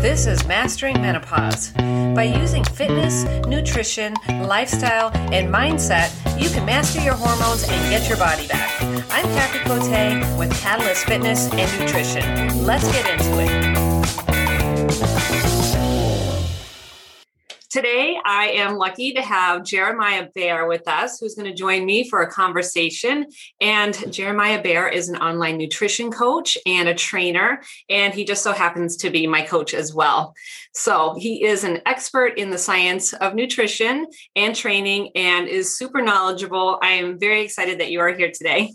[0.00, 1.72] This is Mastering Menopause.
[2.14, 8.16] By using fitness, nutrition, lifestyle, and mindset, you can master your hormones and get your
[8.16, 8.80] body back.
[8.80, 9.90] I'm Kathy Cote
[10.38, 12.64] with Catalyst Fitness and Nutrition.
[12.64, 13.88] Let's get into it.
[17.70, 22.08] Today, I am lucky to have Jeremiah Bair with us, who's going to join me
[22.08, 23.26] for a conversation.
[23.60, 27.60] And Jeremiah Bair is an online nutrition coach and a trainer,
[27.90, 30.34] and he just so happens to be my coach as well.
[30.72, 36.00] So he is an expert in the science of nutrition and training and is super
[36.00, 36.78] knowledgeable.
[36.82, 38.72] I am very excited that you are here today.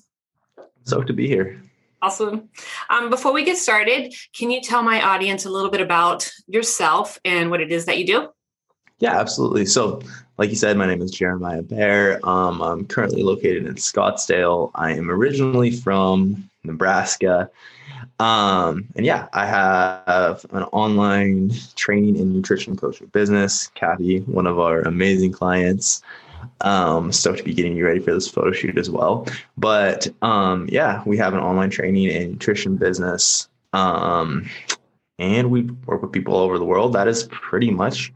[0.83, 1.59] So to be here.
[2.03, 2.49] Awesome.
[2.91, 7.17] Um, before we get started, can you tell my audience a little bit about yourself
[7.25, 8.29] and what it is that you do?
[9.03, 9.65] Yeah, absolutely.
[9.65, 10.01] So,
[10.37, 12.25] like you said, my name is Jeremiah Bair.
[12.25, 14.71] Um, I'm currently located in Scottsdale.
[14.75, 17.51] I am originally from Nebraska.
[18.19, 23.67] Um, and yeah, I have an online training and nutrition coach for business.
[23.75, 26.01] Kathy, one of our amazing clients.
[26.61, 29.27] Um, stoked to be getting you ready for this photo shoot as well.
[29.57, 33.49] But um, yeah, we have an online training and nutrition business.
[33.73, 34.49] Um,
[35.19, 36.93] and we work with people all over the world.
[36.93, 38.13] That is pretty much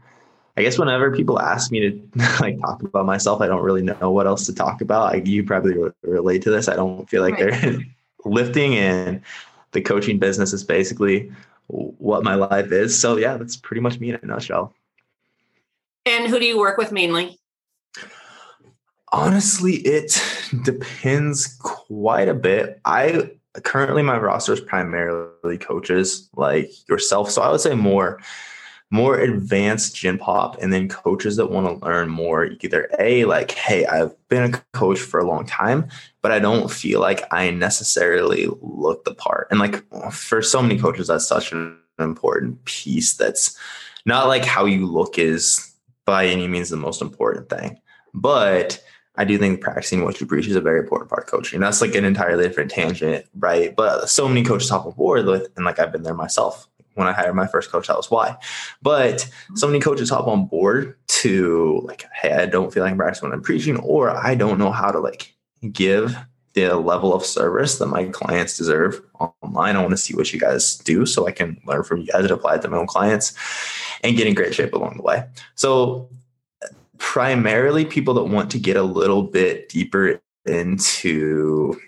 [0.58, 2.08] I guess whenever people ask me to
[2.40, 5.14] like talk about myself, I don't really know what else to talk about.
[5.14, 6.66] I, you probably relate to this.
[6.66, 7.62] I don't feel like right.
[7.62, 7.78] they're
[8.24, 9.22] lifting and
[9.70, 11.30] the coaching business is basically
[11.68, 12.98] what my life is.
[12.98, 14.74] So yeah, that's pretty much me in a nutshell.
[16.04, 17.38] And who do you work with mainly?
[19.12, 20.20] Honestly, it
[20.64, 22.80] depends quite a bit.
[22.84, 23.30] I
[23.62, 27.30] currently my roster is primarily coaches like yourself.
[27.30, 28.20] So I would say more
[28.90, 33.50] more advanced gen pop and then coaches that want to learn more either a like
[33.52, 35.86] hey i've been a coach for a long time
[36.22, 40.78] but i don't feel like i necessarily look the part and like for so many
[40.78, 43.56] coaches that's such an important piece that's
[44.06, 45.74] not like how you look is
[46.06, 47.78] by any means the most important thing
[48.14, 48.82] but
[49.18, 51.58] I do think practicing what you preach is a very important part of coaching.
[51.58, 53.74] That's like an entirely different tangent, right?
[53.74, 57.12] But so many coaches hop aboard with, and like I've been there myself when I
[57.12, 58.36] hired my first coach, that was why.
[58.82, 62.98] But so many coaches hop on board to like, hey, I don't feel like I'm
[62.98, 65.34] practicing when I'm preaching, or I don't know how to like
[65.72, 66.16] give
[66.54, 69.00] the level of service that my clients deserve
[69.42, 69.76] online.
[69.76, 72.22] I want to see what you guys do so I can learn from you guys
[72.22, 73.34] and apply it to my own clients
[74.02, 75.24] and get in great shape along the way.
[75.54, 76.10] So
[76.98, 81.78] primarily people that want to get a little bit deeper into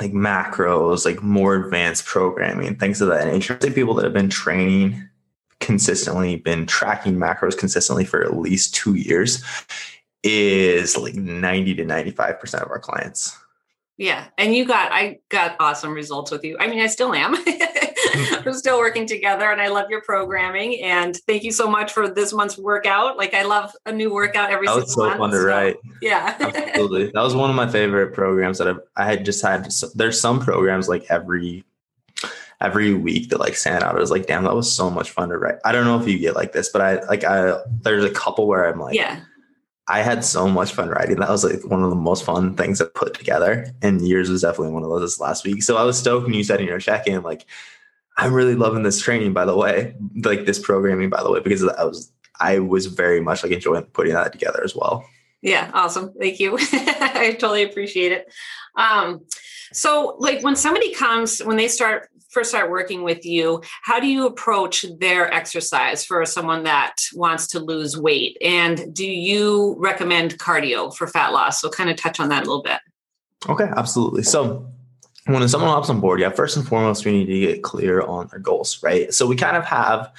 [0.00, 3.58] like macros, like more advanced programming, things of that nature.
[3.60, 5.08] Like people that have been training
[5.60, 9.42] consistently, been tracking macros consistently for at least two years
[10.22, 13.36] is like 90 to 95% of our clients.
[13.96, 14.26] Yeah.
[14.38, 16.56] And you got, I got awesome results with you.
[16.58, 17.34] I mean, I still am.
[18.44, 20.80] We're still working together and I love your programming.
[20.82, 23.16] And thank you so much for this month's workout.
[23.16, 25.76] Like I love a new workout every that was so month, fun to so, write.
[26.00, 26.36] Yeah.
[26.40, 27.10] Absolutely.
[27.14, 29.72] That was one of my favorite programs that I've, I had just had.
[29.94, 31.64] There's some programs like every
[32.60, 33.96] every week that like stand out.
[33.96, 35.56] I was like, damn, that was so much fun to write.
[35.64, 38.46] I don't know if you get like this, but I like I there's a couple
[38.46, 39.20] where I'm like, yeah.
[39.86, 41.16] I had so much fun writing.
[41.16, 43.66] That was like one of the most fun things I put together.
[43.82, 45.62] And yours was definitely one of those last week.
[45.62, 47.44] So I was stoked when you said in your check-in, like,
[48.16, 51.64] I'm really loving this training, by the way, like this programming, by the way, because
[51.64, 55.04] I was I was very much like enjoying putting that together as well.
[55.42, 56.12] Yeah, awesome.
[56.18, 56.56] Thank you.
[56.72, 58.32] I totally appreciate it.
[58.76, 59.20] Um,
[59.72, 64.06] so, like when somebody comes, when they start first start working with you, how do
[64.08, 68.36] you approach their exercise for someone that wants to lose weight?
[68.42, 71.60] And do you recommend cardio for fat loss?
[71.60, 72.78] So, kind of touch on that a little bit.
[73.48, 74.22] Okay, absolutely.
[74.22, 74.66] So,
[75.26, 78.28] when someone hops on board, yeah, first and foremost, we need to get clear on
[78.28, 79.12] their goals, right?
[79.12, 80.12] So we kind of have,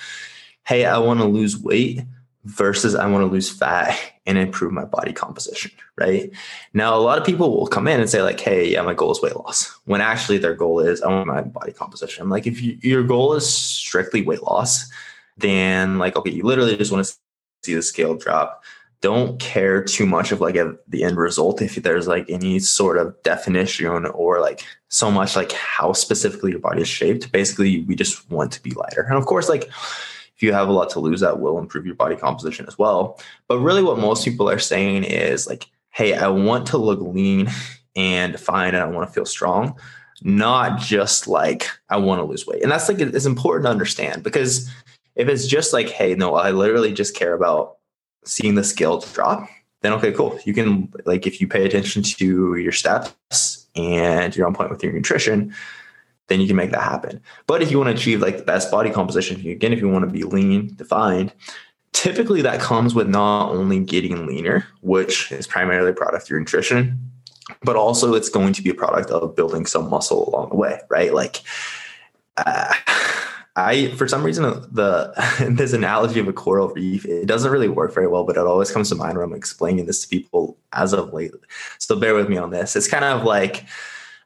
[0.66, 2.02] hey, I want to lose weight
[2.46, 6.32] versus I want to lose fat and improve my body composition, right?
[6.74, 9.12] Now, a lot of people will come in and say, like, hey, yeah, my goal
[9.12, 12.24] is weight loss, when actually their goal is, I want my body composition.
[12.24, 14.90] I'm like, if you, your goal is strictly weight loss,
[15.38, 17.14] then, like, okay, you literally just want to
[17.64, 18.64] see the scale drop
[19.06, 22.98] don't care too much of like a, the end result if there's like any sort
[22.98, 27.32] of definition or like so much like how specifically your body is shaped.
[27.32, 29.04] Basically we just want to be lighter.
[29.04, 31.94] And of course like if you have a lot to lose that will improve your
[31.94, 33.20] body composition as well.
[33.48, 37.48] But really what most people are saying is like hey i want to look lean
[37.96, 39.80] and defined and i want to feel strong.
[40.24, 42.64] Not just like i want to lose weight.
[42.64, 44.68] And that's like it's important to understand because
[45.16, 47.76] if it's just like hey no i literally just care about
[48.26, 49.48] seeing the scale drop,
[49.82, 50.40] then okay, cool.
[50.46, 54.84] You can like if you pay attention to your steps and you're on point with
[54.84, 55.54] your nutrition,
[56.28, 57.22] then you can make that happen.
[57.48, 60.06] But if you want to achieve like the best body composition, again, if you want
[60.06, 61.34] to be lean, defined,
[61.94, 66.40] typically that comes with not only getting leaner, which is primarily a product of your
[66.40, 67.00] nutrition,
[67.64, 70.80] but also it's going to be a product of building some muscle along the way,
[70.90, 71.14] right?
[71.14, 71.42] Like,
[72.38, 72.74] uh,
[73.56, 75.14] I for some reason the
[75.58, 78.72] this analogy of a coral reef it doesn't really work very well, but it always
[78.72, 81.32] comes to mind when I'm explaining this to people as of late.
[81.80, 82.76] So bear with me on this.
[82.76, 83.66] It's kind of like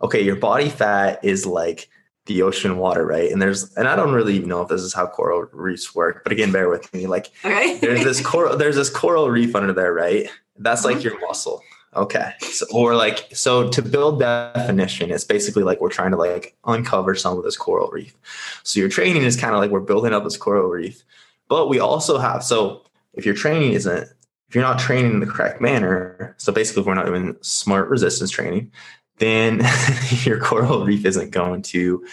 [0.02, 1.90] okay, your body fat is like
[2.26, 3.31] the ocean water, right?
[3.31, 6.24] And there's, and I don't really even know if this is how coral reefs work,
[6.24, 7.08] but again, bear with me.
[7.08, 7.78] Like, okay.
[7.80, 10.30] there's this coral, there's this coral reef under there, right?
[10.58, 11.08] That's like mm-hmm.
[11.08, 11.62] your muscle.
[11.95, 12.33] Okay.
[12.41, 17.15] So, or like, so to build definition, it's basically like we're trying to like uncover
[17.15, 18.15] some of this coral reef.
[18.63, 21.03] So your training is kind of like we're building up this coral reef,
[21.47, 22.83] but we also have, so
[23.13, 24.07] if your training isn't,
[24.47, 27.89] if you're not training in the correct manner, so basically if we're not doing smart
[27.89, 28.71] resistance training,
[29.18, 29.62] then
[30.24, 32.06] your coral reef isn't going to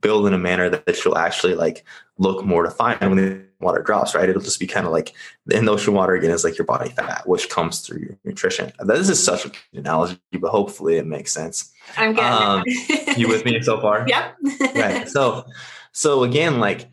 [0.00, 1.84] build in a manner that, that you'll actually like
[2.18, 4.28] look more defined when the water drops, right?
[4.28, 5.14] It'll just be kind of like
[5.50, 8.72] in the ocean water again is like your body fat, which comes through your nutrition.
[8.80, 11.72] This is such an analogy, but hopefully it makes sense.
[11.96, 12.64] I'm getting um,
[13.16, 14.06] you with me so far?
[14.08, 14.36] Yep.
[14.74, 15.08] right.
[15.08, 15.44] So,
[15.92, 16.88] so again, like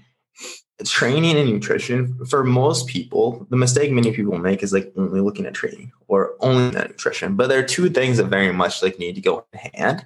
[0.84, 5.46] training and nutrition for most people the mistake many people make is like only looking
[5.46, 9.00] at training or only at nutrition but there are two things that very much like
[9.00, 10.04] need to go in hand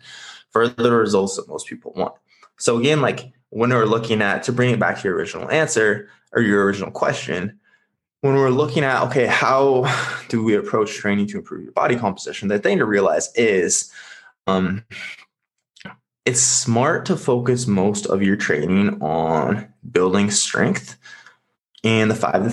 [0.52, 2.14] for the results that most people want
[2.60, 6.10] so again like when we're looking at to bring it back to your original answer
[6.34, 7.60] or your original question
[8.22, 9.86] when we're looking at okay how
[10.30, 13.92] do we approach training to improve your body composition the thing to realize is
[14.48, 14.84] um,
[16.26, 20.98] it's smart to focus most of your training on building strength
[21.84, 22.44] and the five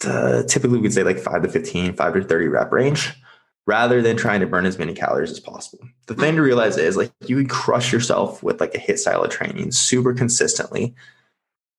[0.00, 3.14] to, typically we'd say like five to 15 five to 30 rep range
[3.68, 6.96] rather than trying to burn as many calories as possible the thing to realize is
[6.96, 10.94] like you would crush yourself with like a HIIT style of training super consistently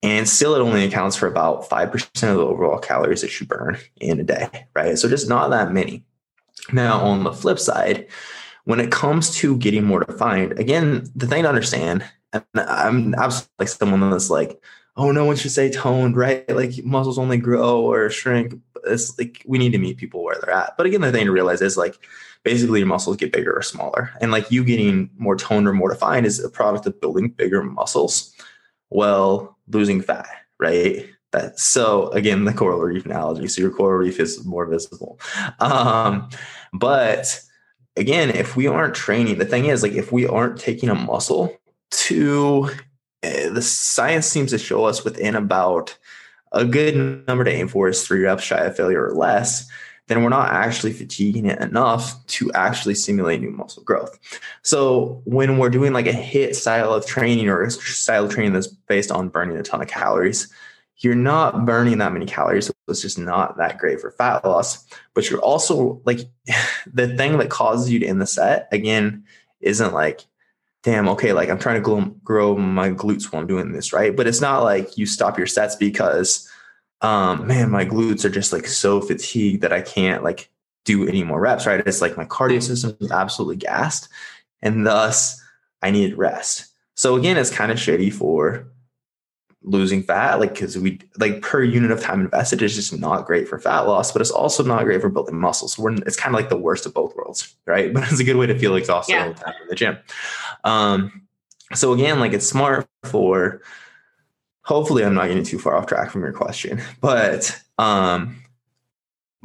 [0.02, 3.78] and still it only accounts for about 5% of the overall calories that you burn
[4.00, 6.04] in a day right so just not that many
[6.72, 8.08] now on the flip side
[8.70, 13.50] when it comes to getting more defined, again, the thing to understand, and I'm absolutely
[13.58, 14.62] like someone that's like,
[14.96, 16.48] oh, no one should say toned, right?
[16.48, 18.54] Like muscles only grow or shrink.
[18.86, 20.76] It's like we need to meet people where they're at.
[20.78, 21.96] But again, the thing to realize is like
[22.44, 24.12] basically your muscles get bigger or smaller.
[24.22, 27.64] And like you getting more toned or more defined is a product of building bigger
[27.64, 28.34] muscles
[28.90, 30.30] while losing fat,
[30.60, 31.08] right?
[31.32, 33.48] That so again, the coral reef analogy.
[33.48, 35.20] So your coral reef is more visible.
[35.60, 36.30] Um,
[36.74, 37.42] but
[37.96, 41.56] again, if we aren't training, the thing is, like, if we aren't taking a muscle
[41.92, 42.70] to
[43.24, 45.98] uh, the science seems to show us within about
[46.52, 49.70] a good number to aim for is three reps shy of failure or less,
[50.10, 54.20] then we're not actually fatiguing it enough to actually stimulate new muscle growth.
[54.64, 58.54] So when we're doing like a HIIT style of training or a style of training
[58.54, 60.52] that's based on burning a ton of calories,
[60.98, 62.66] you're not burning that many calories.
[62.66, 64.86] So it's just not that great for fat loss.
[65.14, 66.22] But you're also like
[66.92, 69.26] the thing that causes you to end the set again
[69.62, 70.22] isn't like,
[70.84, 74.16] damn, okay, like I'm trying to grow, grow my glutes while I'm doing this, right?
[74.16, 76.50] But it's not like you stop your sets because,
[77.02, 80.50] um, man, my glutes are just like so fatigued that I can't like
[80.86, 81.86] do any more reps, right?
[81.86, 84.10] It's like my cardio system is absolutely gassed,
[84.62, 85.42] and thus
[85.82, 86.68] I needed rest.
[86.96, 88.68] So again, it's kind of shitty for
[89.62, 93.46] losing fat like because we like per unit of time invested is just not great
[93.46, 95.68] for fat loss but it's also not great for building muscle.
[95.68, 97.94] So we're it's kind of like the worst of both worlds right?
[98.00, 99.28] But it's a good way to feel exhausted yeah.
[99.28, 99.98] all the time in the gym.
[100.64, 101.28] Um
[101.74, 103.62] so again like it's smart for
[104.64, 108.42] hopefully i'm not getting too far off track from your question but um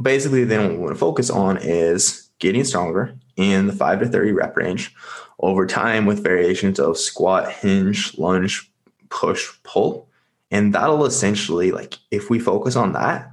[0.00, 4.08] basically then what we want to focus on is getting stronger in the 5 to
[4.08, 4.94] 30 rep range
[5.40, 8.70] over time with variations of squat hinge lunge
[9.14, 10.08] push pull
[10.50, 13.30] and that'll essentially like if we focus on that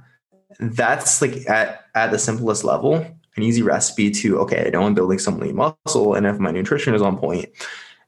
[0.60, 2.94] that's like at at the simplest level
[3.36, 6.52] an easy recipe to okay i know i'm building some lean muscle and if my
[6.52, 7.48] nutrition is on point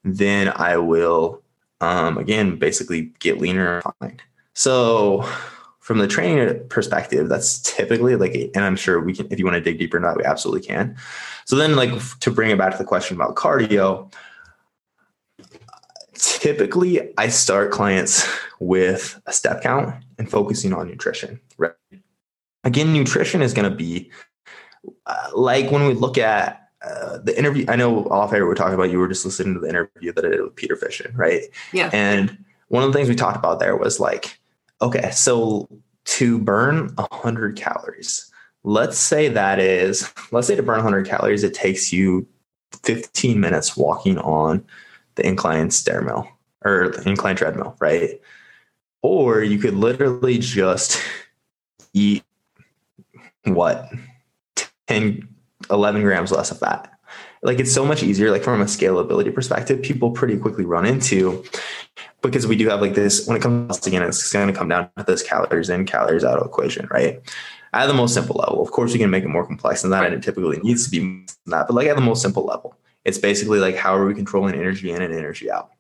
[0.05, 1.43] then i will
[1.81, 3.83] um, again basically get leaner
[4.55, 5.29] so
[5.81, 9.55] from the training perspective that's typically like and i'm sure we can if you want
[9.55, 10.97] to dig deeper into that we absolutely can.
[11.45, 14.11] So then like to bring it back to the question about cardio
[16.15, 18.29] typically I start clients
[18.61, 21.41] with a step count and focusing on nutrition.
[21.59, 21.73] Right.
[22.65, 24.11] Again, nutrition is going to be
[25.07, 27.65] uh, like when we look at uh, the interview.
[27.69, 28.91] I know off air we're talking about.
[28.91, 31.43] You were just listening to the interview that I did with Peter Fitschen, right?
[31.73, 31.91] Yeah.
[31.93, 34.39] And one of the things we talked about there was like,
[34.83, 35.69] okay, so
[36.05, 38.31] to burn hundred calories,
[38.65, 42.27] let's say that is, let's say to burn hundred calories, it takes you
[42.83, 44.65] 15 minutes walking on
[45.17, 46.29] the incline stair mill
[46.65, 48.21] or the incline treadmill, right?
[49.03, 51.01] Or you could literally just
[51.93, 52.25] eat
[53.45, 53.91] what
[54.89, 55.29] 10,
[55.71, 56.91] 11 grams less of fat.
[57.43, 61.45] Like it's so much easier, like from a scalability perspective, people pretty quickly run into
[62.23, 64.69] because we do have like this when it comes to again, it's going to come
[64.69, 67.21] down to this calories in, calories out equation, right?
[67.75, 70.05] At the most simple level, of course, you can make it more complex than that,
[70.05, 71.67] and it typically needs to be that.
[71.67, 74.91] But like at the most simple level, it's basically like how are we controlling energy
[74.91, 75.71] in and energy out?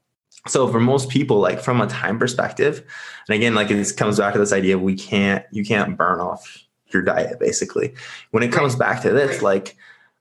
[0.46, 2.84] So for most people, like from a time perspective,
[3.28, 6.64] and again, like it comes back to this idea we can't you can't burn off
[6.88, 7.94] your diet basically.
[8.30, 9.76] When it comes back to this, like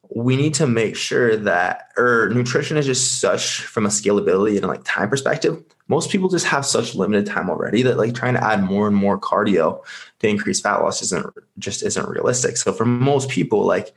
[0.09, 4.67] we need to make sure that or nutrition is just such from a scalability and
[4.67, 8.43] like time perspective most people just have such limited time already that like trying to
[8.43, 9.83] add more and more cardio
[10.19, 11.25] to increase fat loss isn't
[11.57, 13.93] just isn't realistic so for most people like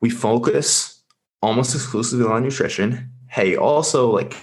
[0.00, 0.89] we focus
[1.42, 4.36] almost exclusively on nutrition hey also like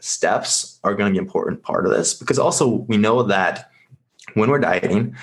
[0.00, 3.70] steps are going to be an important part of this because also we know that
[4.34, 5.16] when we're dieting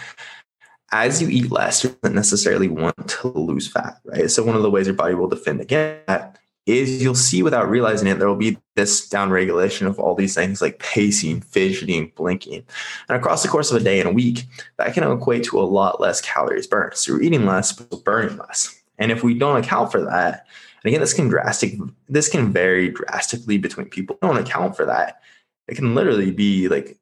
[0.94, 4.30] as you eat less, you don't necessarily want to lose fat, right?
[4.30, 7.68] So one of the ways your body will defend against that is you'll see without
[7.68, 12.64] realizing it, there will be this downregulation of all these things like pacing, fidgeting, blinking.
[13.10, 14.46] And across the course of a day and a week,
[14.78, 16.94] that can equate to a lot less calories burned.
[16.94, 18.80] So you're eating less, but burning less.
[19.00, 20.46] And if we don't account for that,
[20.84, 21.76] and again, this can drastic,
[22.10, 24.18] this can vary drastically between people.
[24.22, 25.22] Don't account for that.
[25.68, 26.98] It can literally be like,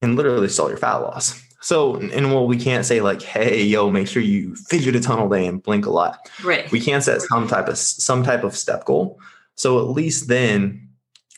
[0.00, 1.42] can literally stall your fat loss.
[1.60, 5.18] So, and well, we can't say like, "Hey, yo, make sure you fidget a ton
[5.18, 6.70] all day and blink a lot." Right.
[6.70, 9.18] We can set some type of some type of step goal.
[9.54, 10.90] So at least then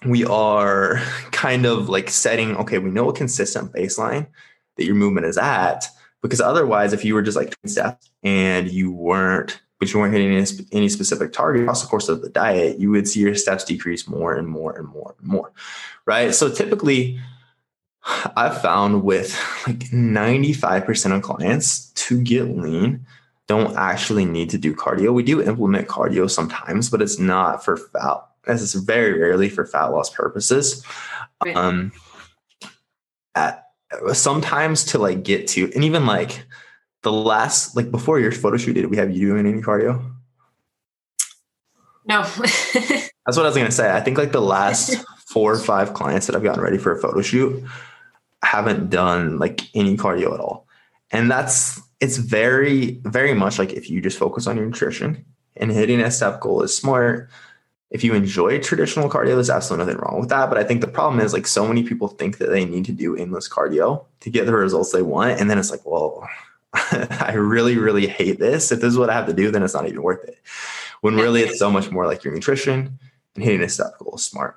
[0.05, 0.97] we are
[1.31, 2.57] kind of like setting.
[2.57, 4.27] Okay, we know a consistent baseline
[4.77, 5.89] that your movement is at,
[6.23, 10.35] because otherwise, if you were just like steps and you weren't, but you weren't hitting
[10.35, 13.65] any, any specific target across the course of the diet, you would see your steps
[13.65, 15.53] decrease more and more and more and more.
[16.07, 16.35] Right.
[16.35, 17.19] So typically
[18.37, 23.07] I've found with like 95% of clients to get lean
[23.47, 25.15] don't actually need to do cardio.
[25.15, 28.27] We do implement cardio sometimes, but it's not for fat.
[28.47, 30.85] As it's very rarely for fat loss purposes.
[31.55, 31.93] Um,
[33.35, 33.67] at,
[34.13, 36.46] sometimes to like get to, and even like
[37.07, 40.13] the last, like before your photo shoot, did we have you doing any cardio?
[42.05, 42.23] No.
[42.43, 43.93] That's what I was going to say.
[43.93, 44.97] I think like the last
[45.29, 47.63] four or five clients that I've gotten ready for a photo shoot,
[48.43, 50.67] haven't done like any cardio at all.
[51.13, 55.25] And that's it's very, very much like if you just focus on your nutrition
[55.57, 57.31] and hitting a step goal is smart.
[57.91, 60.49] If you enjoy traditional cardio, there's absolutely nothing wrong with that.
[60.49, 62.93] But I think the problem is like so many people think that they need to
[62.93, 65.41] do endless cardio to get the results they want.
[65.41, 66.29] And then it's like, well,
[67.21, 68.71] I really, really hate this.
[68.71, 70.39] If this is what I have to do, then it's not even worth it.
[71.01, 72.99] When really it's so much more like your nutrition
[73.35, 74.57] and hitting a step goal smart.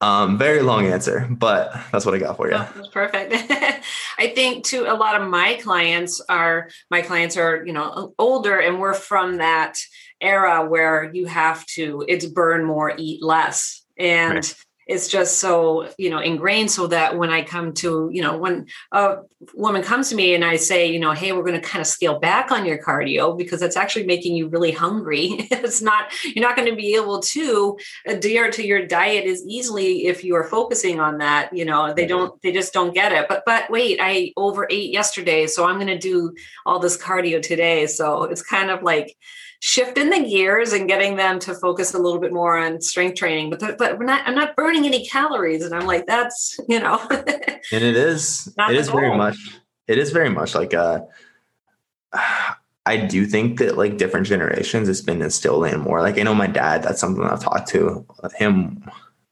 [0.00, 2.54] Um, very long answer, but that's what I got for you.
[2.54, 3.34] Oh, that's perfect.
[4.18, 8.58] I think too, a lot of my clients are my clients are, you know, older
[8.58, 9.78] and we're from that
[10.20, 13.82] era where you have to, it's burn more, eat less.
[13.98, 18.22] And right it's just so you know ingrained so that when i come to you
[18.22, 19.16] know when a
[19.54, 21.86] woman comes to me and i say you know hey we're going to kind of
[21.86, 25.48] scale back on your cardio because that's actually making you really hungry.
[25.66, 27.76] It's not you're not going to be able to
[28.06, 32.06] adhere to your diet as easily if you are focusing on that you know they
[32.06, 33.26] don't they just don't get it.
[33.28, 37.86] But but wait i overate yesterday so i'm going to do all this cardio today.
[37.86, 39.16] So it's kind of like
[39.60, 43.50] shifting the gears and getting them to focus a little bit more on strength training.
[43.50, 47.00] But but we're not, I'm not burning any calories, and I'm like, that's you know.
[47.10, 47.22] and
[47.70, 49.00] it is it is goal.
[49.00, 49.36] very much
[49.86, 51.06] it is very much like a.
[52.12, 52.52] Uh,
[52.88, 56.00] I do think that like different generations, it's been instilled in more.
[56.02, 56.84] Like I know my dad.
[56.84, 58.88] That's something I've talked to him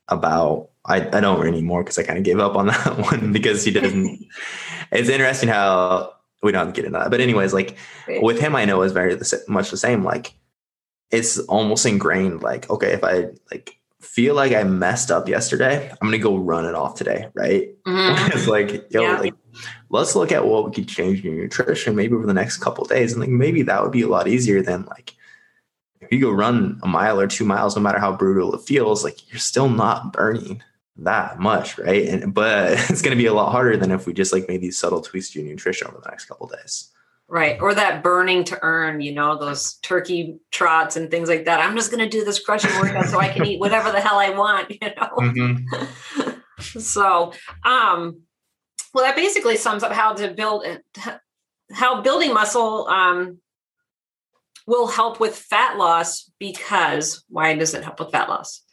[0.09, 0.71] about.
[0.87, 3.71] I, I don't anymore because I kind of gave up on that one because he
[3.71, 4.27] doesn't.
[4.91, 6.14] it's interesting how
[6.45, 7.11] we don't have to get into that.
[7.11, 8.23] But anyways, like right.
[8.23, 10.05] with him, I know is very the, much the same.
[10.05, 10.35] Like
[11.11, 12.43] it's almost ingrained.
[12.43, 16.67] Like okay, if I like feel like I messed up yesterday, I'm gonna go run
[16.67, 17.75] it off today, right?
[17.87, 18.33] Mm-hmm.
[18.37, 19.19] it's like yo, yeah.
[19.19, 19.35] like
[19.91, 22.85] let's look at what we could change in your nutrition maybe over the next couple
[22.85, 25.15] days, and like maybe that would be a lot easier than like
[26.01, 29.03] if you go run a mile or two miles, no matter how brutal it feels,
[29.03, 30.63] like you're still not burning
[30.97, 32.07] that much, right?
[32.09, 34.61] And but it's going to be a lot harder than if we just like made
[34.61, 36.91] these subtle tweaks to your nutrition over the next couple days.
[37.27, 37.59] Right.
[37.61, 41.59] Or that burning to earn, you know, those turkey trots and things like that.
[41.59, 44.19] I'm just going to do this crushing workout so I can eat whatever the hell
[44.19, 45.09] I want, you know.
[45.17, 46.31] Mm-hmm.
[46.79, 47.33] so,
[47.65, 48.21] um
[48.93, 50.65] well that basically sums up how to build
[51.73, 53.39] how building muscle um
[54.67, 58.64] will help with fat loss because why does it help with fat loss?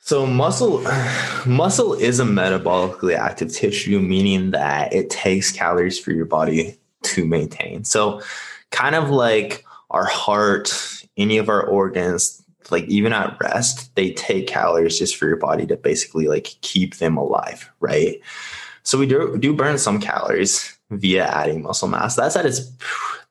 [0.00, 0.82] So muscle
[1.46, 7.26] muscle is a metabolically active tissue, meaning that it takes calories for your body to
[7.26, 7.84] maintain.
[7.84, 8.22] So
[8.70, 10.72] kind of like our heart,
[11.16, 15.66] any of our organs, like even at rest, they take calories just for your body
[15.66, 18.20] to basically like keep them alive, right?
[18.82, 22.16] So we do do burn some calories via adding muscle mass.
[22.16, 22.70] That said, it's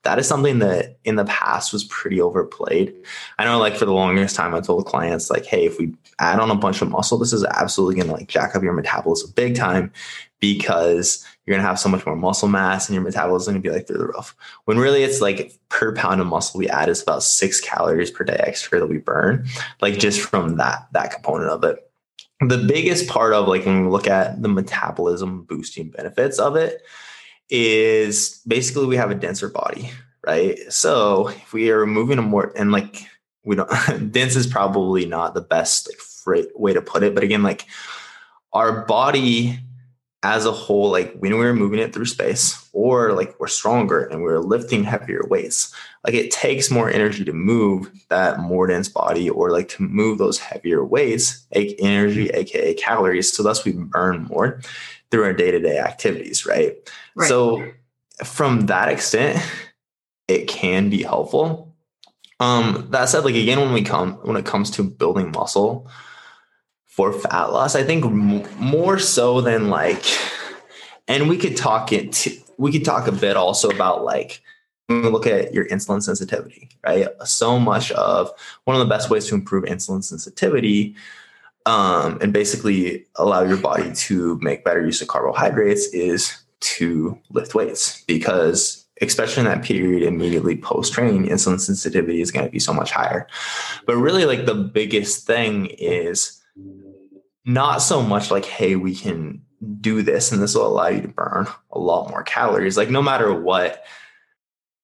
[0.04, 2.94] that is something that in the past was pretty overplayed.
[3.40, 6.40] I know, like for the longest time, I told clients like, "Hey, if we add
[6.40, 9.32] on a bunch of muscle, this is absolutely going to like jack up your metabolism
[9.36, 9.92] big time
[10.40, 13.64] because you're going to have so much more muscle mass and your metabolism is going
[13.64, 14.36] to be like through the roof."
[14.66, 18.24] When really, it's like per pound of muscle we add is about six calories per
[18.24, 19.48] day extra that we burn,
[19.82, 21.84] like just from that that component of it.
[22.40, 26.84] The biggest part of like when we look at the metabolism boosting benefits of it
[27.50, 29.92] is basically we have a denser body,
[30.26, 30.60] right?
[30.72, 33.08] So if we are moving a more and like
[33.44, 33.70] we don't
[34.12, 37.66] dense is probably not the best like way to put it, but again, like
[38.54, 39.60] our body
[40.24, 44.24] as a whole, like when we're moving it through space, or like we're stronger and
[44.24, 45.74] we're lifting heavier weights,
[46.04, 50.18] like it takes more energy to move that more dense body or like to move
[50.18, 53.32] those heavier weights, energy, aka calories.
[53.32, 54.60] So thus we burn more
[55.12, 56.76] through our day-to-day activities, right?
[57.16, 57.28] right?
[57.28, 57.66] So
[58.24, 59.44] from that extent,
[60.28, 61.76] it can be helpful.
[62.40, 65.90] Um, that said, like again, when we come when it comes to building muscle
[66.86, 70.04] for fat loss, I think more so than like,
[71.08, 72.28] and we could talk it.
[72.58, 74.42] We could talk a bit also about like
[74.88, 77.08] when we look at your insulin sensitivity, right?
[77.26, 78.32] So much of
[78.66, 80.96] one of the best ways to improve insulin sensitivity
[81.68, 87.54] um, and basically allow your body to make better use of carbohydrates is to lift
[87.54, 92.58] weights because especially in that period immediately post training insulin sensitivity is going to be
[92.58, 93.28] so much higher.
[93.86, 96.42] But really like the biggest thing is
[97.44, 99.42] not so much like hey we can
[99.82, 102.78] do this and this will allow you to burn a lot more calories.
[102.78, 103.84] Like no matter what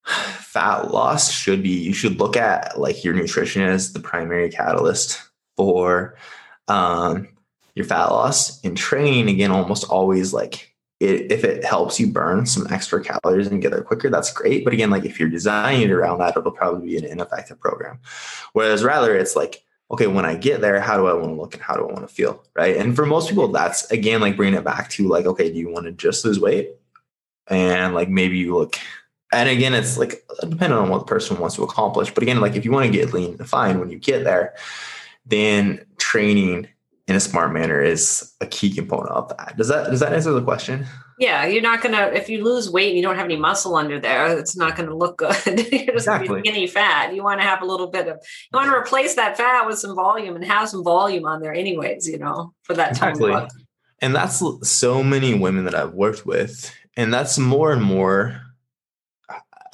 [0.06, 5.22] fat loss should be you should look at like your nutrition as the primary catalyst
[5.56, 6.18] for
[6.68, 7.28] um,
[7.76, 12.46] your fat loss in training again almost always like it, if it helps you burn
[12.46, 14.64] some extra calories and get there quicker that's great.
[14.64, 18.00] But again like if you're designing it around that it'll probably be an ineffective program.
[18.54, 21.54] Whereas rather it's like okay when i get there how do i want to look
[21.54, 22.78] and how do i want to feel right?
[22.78, 25.70] And for most people that's again like bringing it back to like okay do you
[25.70, 26.72] want to just lose weight?
[27.48, 28.78] And like maybe you look
[29.32, 32.14] and again it's like depending on what the person wants to accomplish.
[32.14, 34.54] But again like if you want to get lean and defined when you get there
[35.26, 36.68] then training
[37.08, 39.58] in a smart manner is a key component of that.
[39.58, 40.86] Does that does that answer the question?
[41.18, 44.00] Yeah, you're not gonna if you lose weight and you don't have any muscle under
[44.00, 45.34] there, it's not gonna look good.
[45.46, 46.40] you're just exactly.
[46.42, 47.16] skinny fat.
[47.16, 49.80] You want to have a little bit of you want to replace that fat with
[49.80, 52.08] some volume and have some volume on there, anyways.
[52.08, 53.32] You know, for that exactly.
[53.32, 53.48] time.
[54.00, 58.40] And that's so many women that I've worked with, and that's more and more.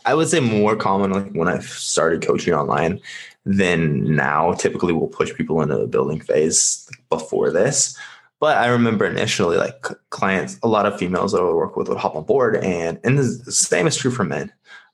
[0.06, 3.02] I would say more common like when I started coaching online
[3.45, 4.54] than now.
[4.54, 7.97] Typically, we'll push people into the building phase before this.
[8.39, 11.89] But I remember initially, like clients, a lot of females that I would work with
[11.89, 14.52] would hop on board, and and the same is true for men.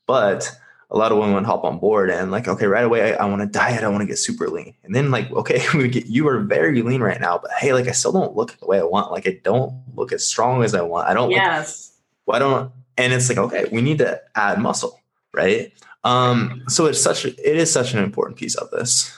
[0.08, 0.52] But
[0.92, 3.26] a lot of women would hop on board and like, okay, right away, I, I
[3.26, 6.08] want to diet, I want to get super lean, and then like, okay, we get
[6.08, 8.80] you are very lean right now, but hey, like I still don't look the way
[8.80, 11.32] I want, like I don't look as strong as I want, I don't.
[11.32, 11.92] Yes.
[12.26, 15.00] Look, I don't, and it's like, okay, we need to add muscle,
[15.34, 15.72] right?
[16.06, 19.12] Um, so it's such it is such an important piece of this.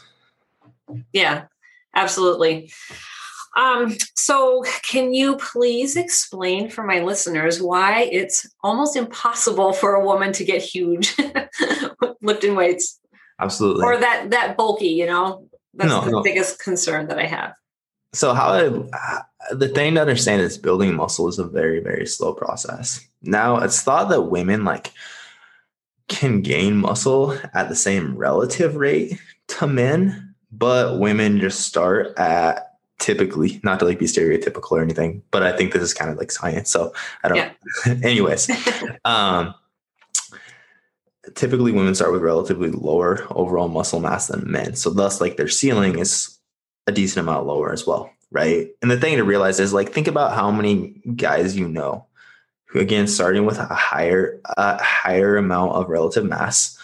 [1.12, 1.44] Yeah,
[1.94, 2.72] absolutely.
[3.58, 10.06] Um, so can you please explain for my listeners why it's almost impossible for a
[10.06, 11.16] woman to get huge
[12.22, 13.00] lifting weights?
[13.40, 13.84] Absolutely.
[13.84, 15.46] Or that that bulky, you know?
[15.74, 16.24] That's no, the no.
[16.24, 17.54] biggest concern that I have.
[18.14, 18.54] So how
[18.94, 19.22] I,
[19.52, 23.06] the thing to understand is building muscle is a very very slow process.
[23.24, 24.94] Now it's thought that women like
[26.08, 32.78] can gain muscle at the same relative rate to men, but women just start at
[33.00, 36.18] typically not to like be stereotypical or anything, but I think this is kind of
[36.18, 36.70] like science.
[36.70, 36.94] So
[37.24, 37.52] I don't, yeah.
[38.04, 38.50] anyways,
[39.06, 39.54] um,
[41.36, 44.76] typically women start with relatively lower overall muscle mass than men.
[44.76, 46.38] So thus like their ceiling is
[46.88, 48.12] a decent amount lower as well.
[48.32, 48.70] Right.
[48.82, 52.06] And the thing to realize is like, think about how many guys you know
[52.68, 56.78] who again starting with a higher a higher amount of relative mass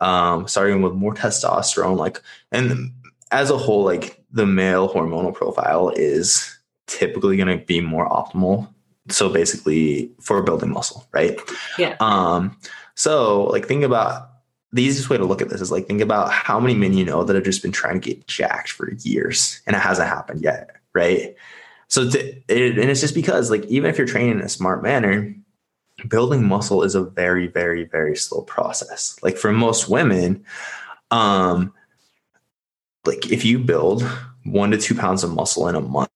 [0.00, 2.22] um, starting with more testosterone like
[2.52, 2.92] and
[3.30, 8.72] as a whole like the male hormonal profile is typically going to be more optimal.
[9.08, 11.38] So basically for building muscle right?
[11.78, 11.96] Yeah.
[12.00, 12.56] Um
[12.94, 14.28] so like think about
[14.72, 17.04] the easiest way to look at this is like think about how many men you
[17.04, 20.42] know that have just been trying to get jacked for years and it hasn't happened
[20.42, 21.34] yet, right?
[21.90, 24.82] So to, it, and it's just because like even if you're training in a smart
[24.82, 25.34] manner,
[26.08, 29.16] building muscle is a very very very slow process.
[29.22, 30.44] Like for most women,
[31.10, 31.74] um,
[33.04, 34.02] like if you build
[34.44, 36.10] one to two pounds of muscle in a month,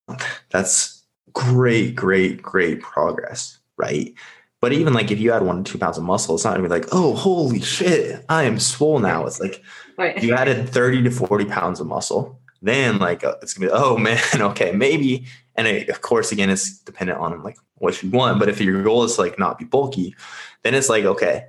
[0.51, 4.15] that's great, great, great progress, right?
[4.61, 6.63] But even like if you add one to two pounds of muscle, it's not gonna
[6.63, 9.27] be like, oh, holy shit, I am swole now.
[9.27, 9.63] It's like
[9.99, 10.23] right.
[10.23, 12.41] you added 30 to 40 pounds of muscle.
[12.63, 15.27] Then like uh, it's gonna be, oh man, okay, maybe.
[15.57, 18.39] And it, of course, again, it's dependent on like what you want.
[18.39, 20.15] But if your goal is like not be bulky,
[20.63, 21.47] then it's like, okay,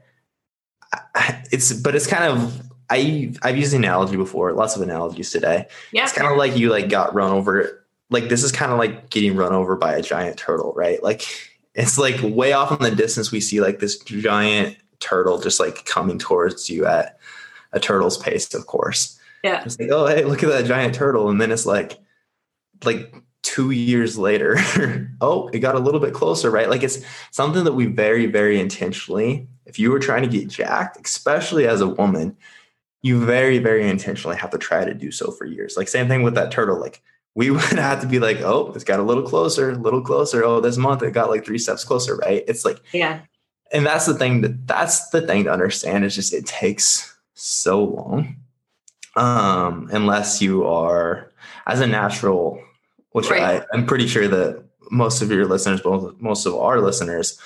[1.52, 5.68] it's but it's kind of I I've used the analogy before, lots of analogies today.
[5.92, 6.04] Yeah.
[6.04, 7.86] It's kind of like you like got run over.
[8.12, 11.02] Like this is kind of like getting run over by a giant turtle, right?
[11.02, 11.26] Like
[11.76, 15.86] it's like way off in the distance we see like this giant turtle just like
[15.86, 17.20] coming towards you at
[17.74, 21.30] a turtle's pace of course yeah it's like oh hey look at that giant turtle
[21.30, 22.00] and then it's like
[22.84, 23.14] like
[23.46, 24.58] two years later
[25.22, 28.60] oh it got a little bit closer right like it's something that we very very
[28.60, 32.36] intentionally if you were trying to get jacked especially as a woman
[33.04, 36.24] you very very intentionally have to try to do so for years like same thing
[36.24, 37.04] with that turtle like
[37.36, 40.44] we would have to be like, oh, it's got a little closer, a little closer.
[40.44, 42.44] Oh, this month it got like three steps closer, right?
[42.48, 43.20] It's like, yeah.
[43.72, 47.84] And that's the thing that that's the thing to understand is just it takes so
[47.84, 48.38] long.
[49.16, 51.32] Um, unless you are
[51.68, 52.62] as a natural,
[53.16, 53.62] which right.
[53.62, 57.40] I, I'm pretty sure that most of your listeners, both most of our listeners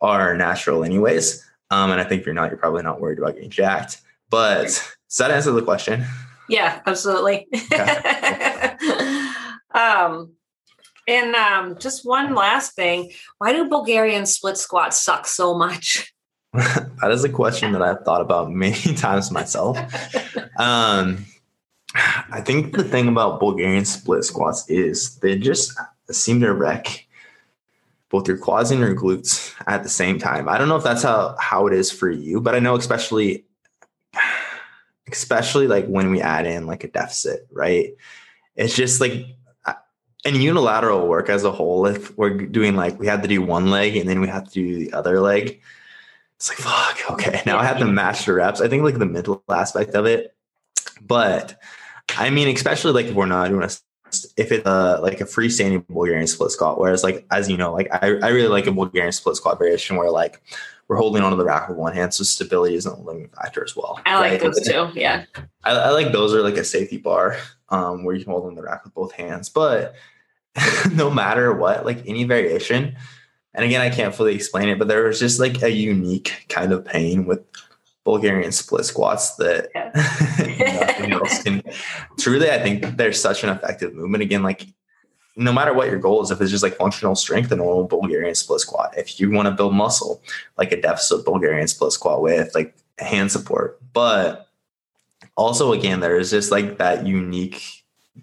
[0.00, 1.44] are natural anyways.
[1.72, 4.00] Um, and I think if you're not, you're probably not worried about getting jacked.
[4.30, 6.04] But does that answer the question?
[6.48, 7.48] Yeah, absolutely.
[9.74, 10.34] um,
[11.08, 16.14] and um, just one last thing: Why do Bulgarian split squats suck so much?
[16.52, 19.76] that is a question that I've thought about many times myself.
[20.60, 21.26] um,
[21.94, 25.78] I think the thing about Bulgarian split squats is they just
[26.10, 27.06] seem to wreck
[28.08, 30.48] both your quads and your glutes at the same time.
[30.48, 33.44] I don't know if that's how how it is for you, but I know especially
[35.08, 37.94] especially like when we add in like a deficit, right?
[38.56, 39.26] It's just like
[40.24, 43.70] in unilateral work as a whole, if we're doing like we had to do one
[43.70, 45.60] leg and then we have to do the other leg,
[46.36, 47.42] it's like fuck, okay.
[47.46, 48.60] Now I have to match the reps.
[48.60, 50.34] I think like the mental aspect of it.
[51.00, 51.60] But
[52.16, 53.70] I mean, especially like if we're not doing a
[54.36, 57.88] if it's a, like a freestanding Bulgarian split squat, whereas like as you know, like
[57.92, 60.42] I, I really like a Bulgarian split squat variation where like
[60.88, 63.74] we're holding onto the rack with one hand, so stability isn't a limiting factor as
[63.74, 64.00] well.
[64.04, 64.40] I like right?
[64.40, 64.90] those too.
[64.94, 65.24] Yeah,
[65.64, 67.38] I, I, like those are like a safety bar
[67.70, 69.48] um, where you can hold on the rack with both hands.
[69.48, 69.94] But
[70.92, 72.96] no matter what, like any variation,
[73.54, 76.72] and again, I can't fully explain it, but there was just like a unique kind
[76.72, 77.40] of pain with
[78.04, 79.92] Bulgarian split squats that yeah.
[81.34, 81.62] else can.
[82.18, 84.22] Truly, I think there's such an effective movement.
[84.22, 84.66] Again, like
[85.36, 88.34] no matter what your goal is, if it's just like functional strength, a normal Bulgarian
[88.34, 88.94] split squat.
[88.96, 90.22] If you want to build muscle,
[90.58, 93.80] like a deficit Bulgarian split squat with like hand support.
[93.92, 94.48] But
[95.36, 97.62] also, again, there is just like that unique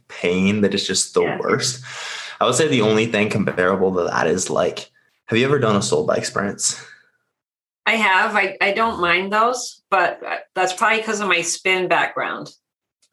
[0.07, 1.39] pain that is just the yeah.
[1.39, 1.83] worst.
[2.39, 4.91] I would say the only thing comparable to that is like,
[5.25, 6.83] have you ever done assault bike sprints?
[7.85, 8.35] I have.
[8.35, 12.53] I, I don't mind those, but uh, that's probably because of my spin background.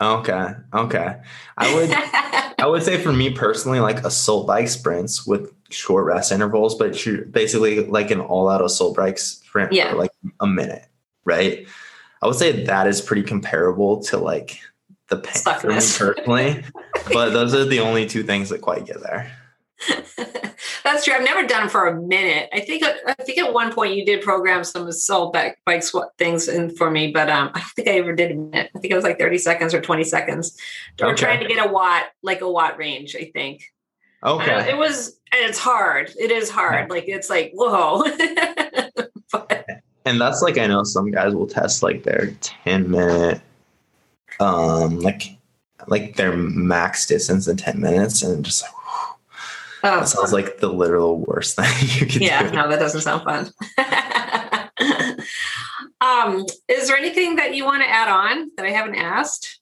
[0.00, 0.48] Okay.
[0.74, 1.16] Okay.
[1.56, 1.90] I would
[2.58, 7.04] I would say for me personally, like assault bike sprints with short rest intervals, but
[7.04, 9.90] you're basically like an all out assault bike sprint yeah.
[9.90, 10.86] for like a minute,
[11.24, 11.66] right?
[12.22, 14.60] I would say that is pretty comparable to like
[15.08, 16.64] the pain for me personally.
[17.12, 19.30] but those are the only two things that quite get there.
[20.84, 21.14] That's true.
[21.14, 22.48] I've never done it for a minute.
[22.52, 26.10] I think I think at one point you did program some assault bike bike squat
[26.16, 28.70] things in for me, but um, I don't think I ever did a minute.
[28.74, 30.56] I think it was like thirty seconds or twenty seconds.
[30.94, 31.06] Okay.
[31.06, 33.14] We're trying to get a watt, like a watt range.
[33.16, 33.62] I think.
[34.24, 34.70] Okay.
[34.70, 36.10] it was, and it's hard.
[36.18, 36.86] It is hard.
[36.88, 36.94] Yeah.
[36.94, 38.02] Like it's like whoa.
[39.32, 39.66] but,
[40.04, 43.40] and that's like I know some guys will test like their ten minute,
[44.40, 45.36] um, like
[45.88, 48.75] like their max distance in ten minutes, and just like
[49.86, 52.56] Oh, that sounds like the literal worst thing you could yeah, do.
[52.56, 53.50] no, that doesn't sound fun.
[56.00, 59.60] um, is there anything that you want to add on that I haven't asked?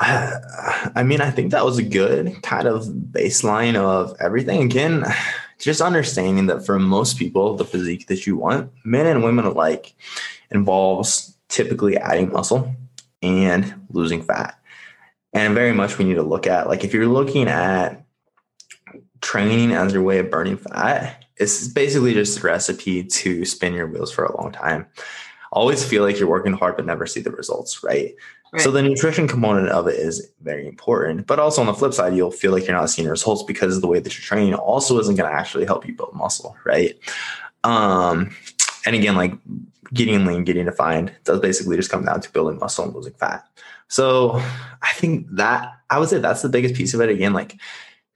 [0.00, 4.62] I mean, I think that was a good kind of baseline of everything.
[4.62, 5.04] Again,
[5.58, 9.94] just understanding that for most people, the physique that you want, men and women alike,
[10.50, 12.74] involves typically adding muscle
[13.22, 14.58] and losing fat.
[15.32, 18.03] And very much we need to look at, like, if you're looking at
[19.24, 23.86] training as your way of burning fat is basically just a recipe to spin your
[23.86, 24.86] wheels for a long time.
[25.50, 28.14] always feel like you're working hard but never see the results, right?
[28.52, 28.62] right?
[28.62, 31.26] So the nutrition component of it is very important.
[31.26, 33.86] But also on the flip side, you'll feel like you're not seeing results because the
[33.86, 36.98] way that you're training also isn't going to actually help you build muscle, right?
[37.64, 38.36] Um,
[38.84, 39.32] and again, like
[39.92, 43.46] getting lean, getting defined does basically just come down to building muscle and losing fat.
[43.88, 44.42] So
[44.82, 47.08] I think that I would say that's the biggest piece of it.
[47.08, 47.56] Again, like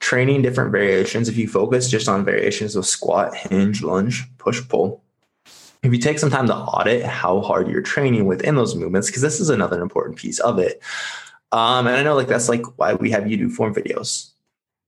[0.00, 1.28] training different variations.
[1.28, 5.02] If you focus just on variations of squat, hinge, lunge, push, pull,
[5.82, 9.22] if you take some time to audit how hard you're training within those movements, because
[9.22, 10.82] this is another important piece of it.
[11.52, 14.30] Um, and I know like that's like why we have you do form videos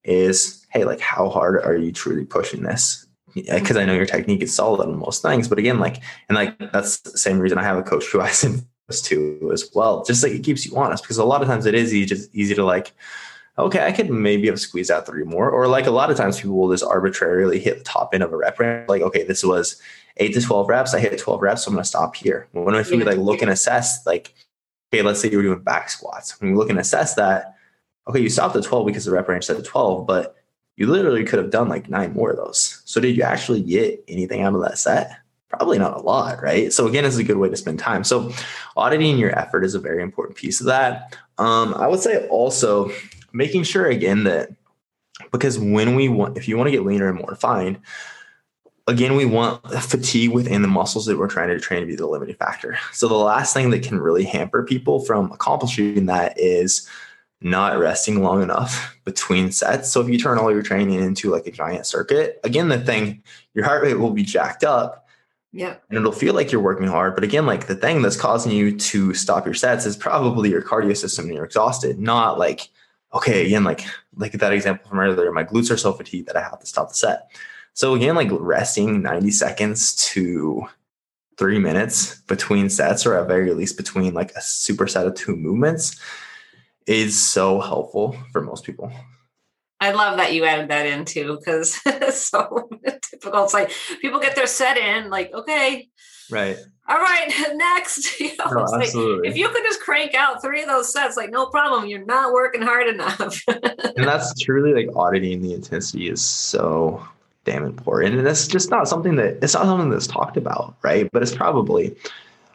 [0.04, 3.06] is hey, like how hard are you truly pushing this?
[3.34, 6.58] Because I know your technique is solid on most things, but again, like and like
[6.72, 10.04] that's the same reason I have a coach who I send us to as well.
[10.04, 12.34] Just like it keeps you honest because a lot of times it is easy, just
[12.34, 12.92] easy to like
[13.60, 15.50] okay, I could maybe have squeezed out three more.
[15.50, 18.32] Or like a lot of times people will just arbitrarily hit the top end of
[18.32, 18.88] a rep range.
[18.88, 19.80] Like, okay, this was
[20.16, 20.94] eight to 12 reps.
[20.94, 22.48] I hit 12 reps, so I'm going to stop here.
[22.52, 24.32] When if you like look and assess, like,
[24.92, 26.40] okay, let's say you were doing back squats.
[26.40, 27.56] When you look and assess that,
[28.08, 30.36] okay, you stopped at 12 because the rep range said 12, but
[30.76, 32.82] you literally could have done like nine more of those.
[32.84, 35.16] So did you actually get anything out of that set?
[35.48, 36.72] Probably not a lot, right?
[36.72, 38.04] So again, it's a good way to spend time.
[38.04, 38.32] So
[38.76, 41.16] auditing your effort is a very important piece of that.
[41.38, 42.90] Um, I would say also
[43.32, 44.50] making sure again that
[45.32, 47.78] because when we want, if you want to get leaner and more defined,
[48.86, 52.06] again, we want fatigue within the muscles that we're trying to train to be the
[52.06, 52.78] limiting factor.
[52.92, 56.88] So the last thing that can really hamper people from accomplishing that is
[57.40, 59.90] not resting long enough between sets.
[59.90, 63.22] So if you turn all your training into like a giant circuit, again, the thing,
[63.54, 65.06] your heart rate will be jacked up.
[65.52, 65.76] Yeah.
[65.88, 67.14] And it'll feel like you're working hard.
[67.14, 70.62] But again, like the thing that's causing you to stop your sets is probably your
[70.62, 72.68] cardio system and you're exhausted, not like
[73.12, 73.84] okay, again, like
[74.16, 76.88] like that example from earlier, my glutes are so fatigued that I have to stop
[76.88, 77.30] the set.
[77.74, 80.66] So again, like resting 90 seconds to
[81.38, 85.98] three minutes between sets, or at very least between like a superset of two movements,
[86.86, 88.92] is so helpful for most people.
[89.82, 92.68] I love that you added that in too, because it's so
[93.02, 93.44] typical.
[93.44, 95.88] It's like people get their set in, like, okay.
[96.30, 96.58] Right
[96.90, 98.20] all right, next.
[98.20, 99.28] You know, no, absolutely.
[99.28, 102.04] Like, if you could just crank out three of those sets, like no problem, you're
[102.04, 103.42] not working hard enough.
[103.48, 107.02] and that's truly like auditing the intensity is so
[107.44, 108.18] damn important.
[108.18, 111.08] And it's just not something that it's not something that's talked about, right?
[111.12, 111.96] But it's probably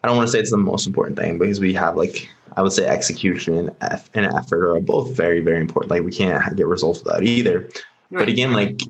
[0.03, 2.61] I don't want to say it's the most important thing because we have like I
[2.61, 5.89] would say execution and effort are both very very important.
[5.89, 7.61] Like we can't get results without either.
[7.61, 8.19] Right.
[8.19, 8.81] But again, like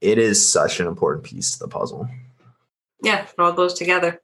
[0.00, 2.08] it is such an important piece to the puzzle.
[3.02, 4.19] Yeah, it all goes together.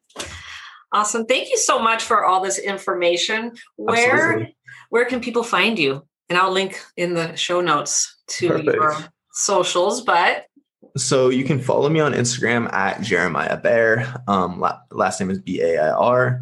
[0.93, 1.27] Awesome.
[1.27, 3.53] Thank you so much for all this information.
[3.77, 4.57] Where Absolutely.
[4.91, 6.07] where can people find you?
[6.29, 8.75] And I'll link in the show notes to Perfect.
[8.75, 8.97] your
[9.33, 10.47] socials, but
[10.97, 14.23] so you can follow me on Instagram at Jeremiah Bair.
[14.27, 16.41] Um, last name is B A I R.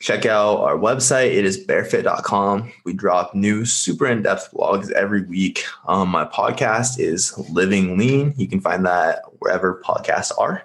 [0.00, 1.34] Check out our website.
[1.34, 2.72] It is bairfit.com.
[2.84, 5.64] We drop new, super in depth blogs every week.
[5.88, 8.32] Um, my podcast is Living Lean.
[8.36, 10.62] You can find that wherever podcasts are.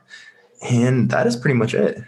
[0.61, 1.99] And that is pretty much it.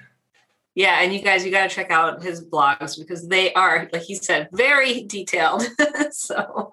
[0.75, 4.01] Yeah, and you guys, you got to check out his blogs because they are, like
[4.01, 5.65] he said, very detailed.
[6.11, 6.71] so,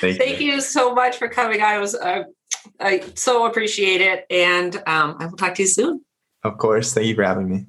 [0.00, 0.54] thank, thank you.
[0.54, 0.60] you.
[0.60, 1.62] so much for coming.
[1.62, 2.24] I was, uh,
[2.80, 6.04] I so appreciate it, and um, I will talk to you soon.
[6.42, 6.92] Of course.
[6.92, 7.66] Thank you for having me.